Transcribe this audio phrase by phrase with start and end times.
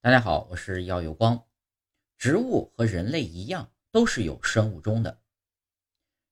[0.00, 1.44] 大家好，我是耀有光。
[2.18, 5.20] 植物和人类一样，都是有生物钟的。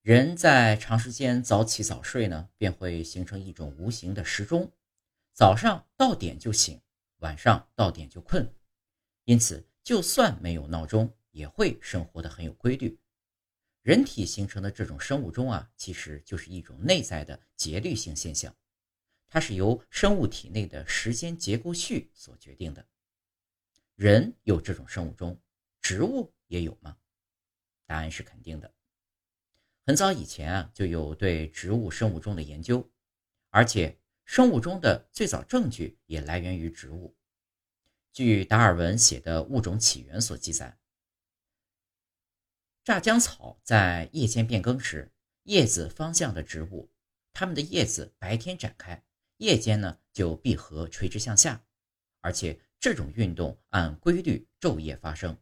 [0.03, 4.73] 人在长时间早起早睡呢，便会形成一种无形的时钟，
[5.33, 6.81] 早上到点就醒，
[7.17, 8.49] 晚上到点就困。
[9.25, 12.97] 因此，就算没有闹钟，也会生活的很有规律。
[13.83, 18.55] 人体形成的这种生物钟啊，其实就是一种内在的节律性现象，
[19.29, 22.87] 它是由生物体内的时间结构序所决定的。
[23.97, 25.41] 人有这种生物钟，
[25.81, 26.99] 植物也有吗？
[27.87, 28.71] 答案是肯定的。
[29.87, 32.87] 很早以前啊，就有对植物生物钟的研究，
[33.49, 37.17] 而且生物钟的最早证据也来源于植物。
[38.13, 40.79] 据达尔文写的《物种起源》所记载，
[42.85, 45.11] 炸浆草在夜间变更时，
[45.45, 46.91] 叶子方向的植物，
[47.33, 49.03] 它们的叶子白天展开，
[49.39, 51.65] 夜间呢就闭合垂直向下，
[52.21, 52.61] 而且。
[52.87, 55.37] 这种运动按规律昼夜发生。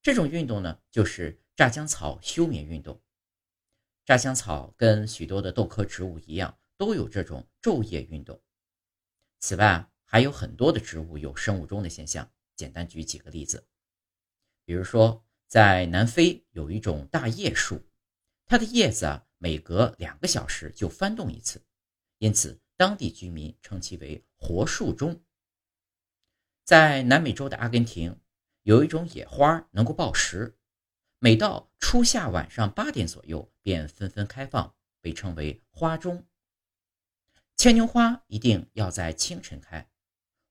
[0.00, 3.02] 这种运动呢，就是炸江草休眠运动。
[4.04, 8.40] 炸江草跟许多的豆科植物一样，都有这种昼夜运动。
[9.40, 12.30] 此外，还有很多的植物有生物钟的现象。
[12.54, 13.66] 简单举几个例子，
[14.64, 17.84] 比如说，在南非有一种大叶树，
[18.46, 21.60] 它的叶子啊，每隔两个小时就翻动一次，
[22.18, 25.20] 因此当地居民称其为“活树钟”。
[26.64, 28.18] 在南美洲的阿根廷，
[28.62, 30.56] 有一种野花能够报时，
[31.18, 36.26] 每到初夏晚上八点左右便纷纷开放，被称为花钟。
[37.54, 39.90] 牵牛花一定要在清晨开，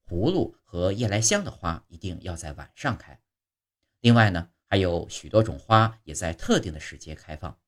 [0.07, 3.19] 葫芦和夜来香的花一定要在晚上开。
[3.99, 7.59] 另外呢，还有许多种花也在特定的时节开放。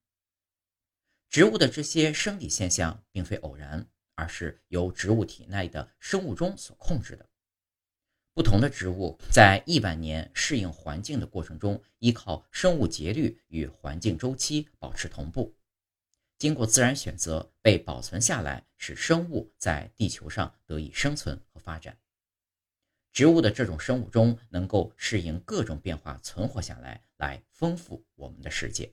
[1.30, 7.28] 植物的这些生理现象并非偶然，而是由植物体内的生物钟所控制的。
[8.36, 15.56] 不同的植物在亿万年适应环境的过程中，依靠生物节律与环境周期保持同步，
[16.38, 21.98] 经过自然选择被保存下来，使生物在地球上得以生存和发展。
[23.14, 28.92] 植物的这种生物钟能够适应各种变化，存活下来，来丰富我们的世界。